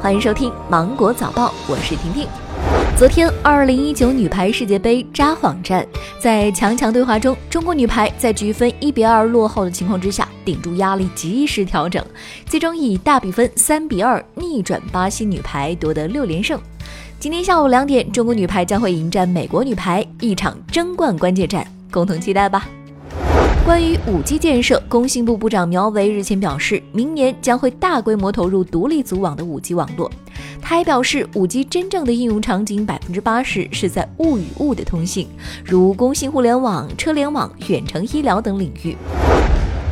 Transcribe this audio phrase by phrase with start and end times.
[0.00, 2.24] 欢迎收听《芒果早报》，我是婷婷。
[2.96, 5.84] 昨天，二零一九女排世界杯札幌站，
[6.20, 12.04] 在强强对话中，中国女排在局分一比二落后的情况之下，顶住压力及时调整，
[12.46, 16.60] 最终以大比分三比二逆转巴西女排，夺得六连胜。
[17.18, 22.68] 今天下午两点，中国女排将会迎战美国女排，一场争冠关键战，共同期待吧。
[23.68, 30.10] 关于五 G 建设，工信部部长苗圩日前表示，明年将会大规模投入独立组网的五 G 网络。
[30.58, 35.28] 他还表示，五 G 真正的应用场景百分之八十是在物与物的通信，
[35.62, 38.96] 如工信互联网、车联网、远程医疗等领域。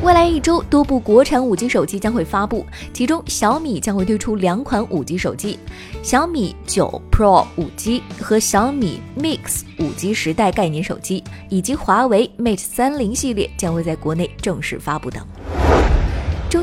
[0.03, 5.59] 未来一周，多部国产 5G 手机将会发布，其中小米将会推出两款 5G 手机，
[6.03, 15.27] 小米九 Pro 5G 和小米 Mix 5G 时代概念手机，以及华为 Mate 三零系列将会在国内正式发布等。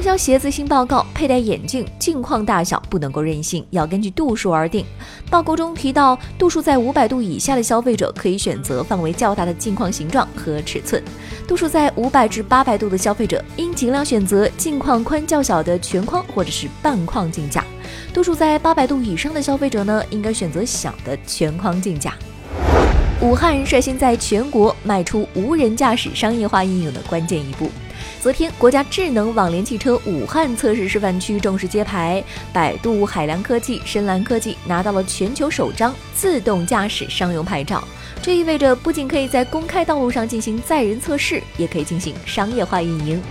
[0.04, 4.86] 中消协最新报告，佩戴眼镜镜框大小不能够任性，要根据度数而定。
[5.30, 11.02] 报告中提到，度数在五百度以下的消费者可以选择范围较大的镜框形状和尺寸；
[11.48, 17.62] 度数在五百至八百度的消费者应尽量选择镜框宽较小的全框或者是半框镜架；
[18.14, 22.14] 度数在八百度以上的消费者呢，应该选择小的全框镜架。
[23.22, 27.70] 武汉率先在全国迈出无人驾驶商业化应用的关键一步。
[28.20, 37.84] 昨天，国家智能网联汽车武汉测试示范区正式揭牌，百度、海良科技、深蓝科技拿到了全球首张自动驾驶商用牌照。
[38.22, 43.22] 这意味着不仅可以在公开道路上进行载人测试，也可以进行商业化运营。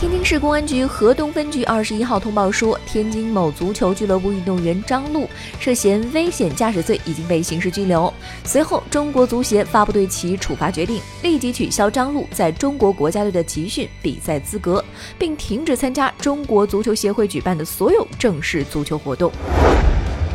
[0.00, 8.10] 天津市公安局河东分局二十一号通报说，天津某足球俱乐部运动员张璐涉嫌危险驾驶罪已经被刑事拘留。
[8.42, 14.82] 随后，中国足协发布对其处罚决定，立即取消张璐在中国国家队的集训比赛资格，
[15.18, 19.30] 并停止参加中国足球协会举办的所有正式足球活动。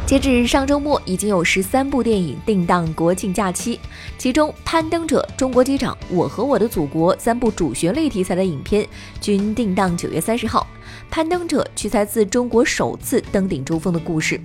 [0.06, 3.80] 截至上周末，已经有十三部电影定档国庆假期，
[4.20, 8.88] 其中《攀登者》《中国机长》《我和我的祖国》三部主旋律题材的影片
[9.20, 10.68] 均定档九月三十号。
[11.10, 14.38] 《攀登者》取材自中国首次登顶珠峰的故事，《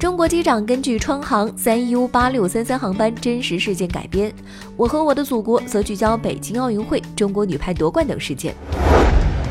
[0.00, 4.28] 中国机长》根据川航三 U 八六三三航班真实事件改编，
[4.76, 8.52] 《我和我的祖国》则聚焦北京奥运会、中国女排夺冠等事件。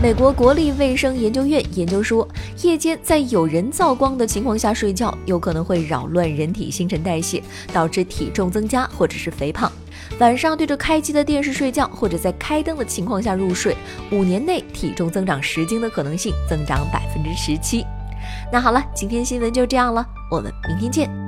[0.04, 2.28] 美国国立卫生研究院研究说，
[2.62, 7.42] 夜间在有人造光的情况下睡觉，有可能会扰乱人体新陈代谢，
[7.72, 9.72] 导致体重增加或者是肥胖。
[10.20, 13.78] 晚上对着开机的电视睡觉，或者在开灯的情况下入睡，
[14.12, 17.86] 五年内体重增长十斤的可能性增长百分之十七。
[18.52, 21.23] 那好了，今天新闻就这样了，我们明天见。